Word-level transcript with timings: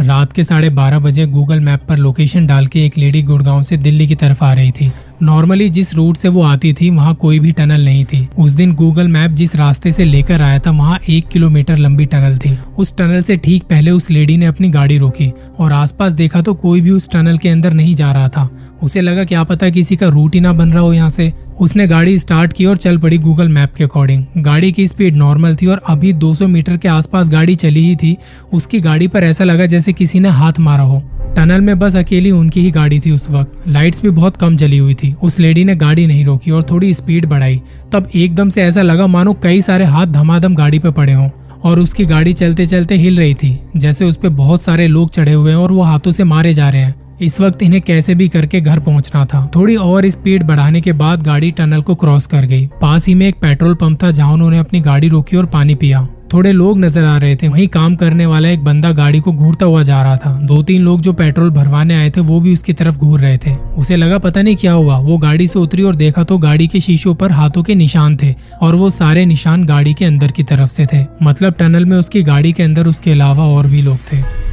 रात 0.00 0.32
के 0.32 0.44
साढ़े 0.44 0.68
बारह 0.70 0.98
बजे 0.98 1.26
गूगल 1.26 1.60
मैप 1.60 1.80
पर 1.88 1.96
लोकेशन 1.96 2.46
डाल 2.46 2.66
के 2.66 2.84
एक 2.86 2.96
लेडी 2.98 3.22
गुड़गांव 3.22 3.62
से 3.62 3.76
दिल्ली 3.76 4.06
की 4.08 4.14
तरफ़ 4.14 4.44
आ 4.44 4.52
रही 4.52 4.70
थी। 4.70 4.90
नॉर्मली 5.22 5.68
जिस 5.68 5.94
रूट 5.94 6.16
से 6.16 6.28
वो 6.28 6.42
आती 6.42 6.72
थी, 6.72 6.90
वहाँ 6.90 7.14
कोई 7.14 7.38
भी 7.38 7.52
टनल 7.52 7.84
नहीं 7.84 8.04
थी। 8.04 8.28
उस 8.38 8.52
दिन 8.52 8.74
गूगल 8.74 9.08
मैप 9.08 9.30
जिस 9.30 9.56
रास्ते 9.56 9.92
से 9.92 10.04
लेकर 10.04 10.42
आया 10.42 10.58
था, 10.58 10.70
वहाँ 10.70 10.98
एक 11.08 11.28
किलोमीटर 11.28 11.76
लंबी 11.76 12.04
टनल 12.04 12.36
थी। 12.38 12.56
उस 12.78 12.96
टनल 12.96 13.22
से 13.22 13.36
ठीक 13.36 13.62
पहले 13.62 13.90
उस 13.90 14.10
लेडी 14.10 14.36
ने 14.36 14.46
अपनी 14.46 14.68
गाड़ी 14.68 14.98
रोकी 14.98 15.32
और 15.58 15.72
आसपास 15.72 16.12
देखा 16.12 16.42
तो 16.42 16.54
कोई 16.54 16.80
भी 16.80 16.90
उस 16.90 17.08
टनल 17.10 17.38
के 17.38 17.48
अंदर 17.48 17.72
नहीं 17.72 17.94
जा 17.94 18.12
रहा 18.12 18.28
था। 18.28 18.48
उसे 18.82 19.00
लगा, 19.00 19.24
क्या 19.24 19.44
पता 19.44 19.70
किसी 19.70 19.96
का 19.96 20.08
रूट 20.08 20.34
ही 20.34 20.40
ना 20.40 20.52
बन 20.52 20.72
रहा 20.72 20.82
हो 20.82 20.92
यहाँ 20.92 21.10
से? 21.10 21.32
उसने 21.60 21.86
गाड़ी 21.86 22.18
स्टार्ट 22.18 22.52
की 22.52 22.64
और 22.64 22.76
चल 22.76 22.98
पड़ी 22.98 23.18
गूगल 23.18 23.48
मैप 23.48 23.74
के 23.74 23.84
अकॉर्डिंग। 23.84 24.24
गाड़ी 24.38 24.72
की 24.72 24.86
स्पीड 24.86 25.16
नॉर्मल 25.16 25.56
थी 25.56 25.66
और 25.66 25.80
अभी 25.88 26.12
200 26.12 26.46
मीटर 26.46 26.76
के 26.76 26.88
आसपास 26.88 27.30
गाड़ी 27.30 27.54
चली 27.54 27.84
ही 27.84 27.96
थी। 27.96 28.16
उसकी 28.52 28.80
गाड़ी 28.80 29.08
पर 29.08 29.24
ऐसा 29.24 29.44
लगा 29.44 29.66
जैसे 29.66 29.92
किसी 29.92 30.20
ने 30.20 30.28
हाथ 30.28 30.52
मारा 30.60 30.84
हो। 30.84 31.02
टनल 31.36 31.60
में 31.60 31.78
बस 31.78 31.96
अकेली 31.96 32.30
उनकी 32.30 32.60
ही 32.60 32.70
गाड़ी 32.70 33.00
थी 33.00 33.10
उस 33.10 33.30
वक्त। 33.30 33.68
लाइट्स 33.68 34.02
भी 34.02 34.10
बहुत 34.10 34.36
कम 34.36 34.56
जली 34.56 34.78
हुई 34.78 34.94
थी। 34.94 35.14
उस 35.22 35.40
लेडी 35.40 35.64
ने 35.64 35.76
गाड़ी 35.76 36.06
नहीं 36.06 36.24
रोकी 36.24 36.50
और 36.50 36.62
थोड़ी 36.70 36.94
स्पीड 36.94 37.26
बढ़ाई। 37.26 37.62
तब 37.92 38.08
एकदम 38.14 38.48
से 38.48 38.62
ऐसा 38.62 38.82
लगा 38.82 39.06
मानो 39.06 39.32
कई 39.32 39.60
सारे 39.60 39.84
हाथ 39.84 40.06
धमाधम 40.06 40.54
गाड़ी 40.54 40.78
पे 40.78 40.90
पड़े 40.90 41.12
हों। 41.12 41.30
और 41.64 41.80
उसकी 41.80 42.04
गाड़ी 42.04 42.32
चलते 42.32 42.66
चलते 42.66 42.94
हिल 42.94 43.16
रही 43.16 43.34
थी। 43.34 43.60
जैसे 43.76 44.04
उस 44.04 44.16
पर 44.16 44.28
बहुत 44.28 44.62
सारे 44.62 44.86
लोग 44.86 45.10
चढ़े 45.10 45.32
हुए 45.32 45.50
हैं 45.50 45.58
और 45.58 45.72
वो 45.72 45.82
हाथों 45.82 46.12
से 46.12 46.24
मारे 46.24 46.54
जा 46.54 46.70
रहे 46.70 46.82
हैं। 46.82 47.05
इस 47.22 47.40
वक्त 47.40 47.62
इन्हें 47.62 47.80
कैसे 47.82 48.14
भी 48.14 48.28
करके 48.28 48.60
घर 48.60 48.78
पहुँचना 48.78 49.24
था। 49.24 49.50
थोड़ी 49.54 49.76
और 49.76 50.08
स्पीड 50.10 50.42
बढ़ाने 50.42 50.80
के 50.80 50.92
बाद 50.92 51.22
गाड़ी 51.22 51.50
टनल 51.50 51.82
को 51.82 51.94
क्रॉस 51.94 52.26
कर 52.26 52.44
गई। 52.44 52.66
पास 52.80 53.06
ही 53.06 53.14
में 53.14 53.26
एक 53.28 53.34
पेट्रोल 53.34 53.74
पंप 53.74 54.02
था 54.02 54.10
जहाँ 54.10 54.32
उन्होंने 54.32 54.58
अपनी 54.58 54.80
गाड़ी 54.80 55.08
रोकी 55.08 55.36
और 55.36 55.46
पानी 55.46 55.74
पिया। 55.74 56.06
थोड़े 56.32 56.52
लोग 56.52 56.78
नज़र 56.78 57.04
आ 57.04 57.16
रहे 57.16 57.36
थे। 57.36 57.48
वहीं 57.48 57.66
काम 57.68 57.94
करने 57.96 58.26
वाला 58.26 58.48
एक 58.48 58.64
बंदा 58.64 58.90
गाड़ी 58.92 59.20
को 59.20 59.32
घूरता 59.32 59.66
हुआ 59.66 59.82
जा 59.82 60.02
रहा 60.02 60.16
था। 60.16 60.32
दो 60.42 60.62
तीन 60.62 60.82
लोग 60.82 61.00
जो 61.00 61.12
पेट्रोल 61.12 61.50
भरवाने 61.50 61.94
आए 61.94 62.10
थे, 62.10 62.20
वो 62.20 62.40
भी 62.40 62.52
उसकी 62.52 62.72
तरफ़ 62.72 62.96
घूर 62.96 63.20
रहे 63.20 63.38
थे। 63.38 63.54
उसे 63.78 63.96
लगा 63.96 64.18
पता 64.18 64.42
नहीं 64.42 64.56
क्या 64.56 64.72
हुआ। 64.72 64.98
वो 64.98 65.18
गाड़ी 65.18 65.46
से 65.46 65.58
उतरी 65.58 65.82
और 65.82 65.96
देखा 65.96 66.24
तो 66.24 66.38
गाड़ी 66.38 66.66
के 66.66 66.80
शीशों 66.80 67.14
पर 67.14 67.32
हाथों 67.32 67.62
के 67.62 67.74
निशान 67.74 68.16
थे 68.16 68.34
और 68.62 68.76
वो 68.76 68.90
सारे 68.90 69.24
निशान 69.26 69.64
गाड़ी 69.64 69.94
के 69.94 70.04
अंदर 70.04 70.32
की 70.32 70.42
तरफ़ 70.42 70.70
से 70.70 70.86
थे। 70.92 71.04
मतलब 71.22 71.54
टनल 71.58 71.84
में 71.84 71.96
उसकी 71.96 72.22
गाड़ी 72.22 72.52
के 72.52 72.62
अंदर 72.62 72.86
उसके 72.86 73.10
अलावा 73.10 73.46
और 73.46 73.66
भी 73.66 73.82
लोग 73.82 73.98
थे। 74.12 74.44